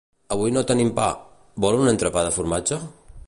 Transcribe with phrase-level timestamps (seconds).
[0.35, 1.05] Avui no tenim pa,
[1.67, 2.81] vol un entrepà de formatge?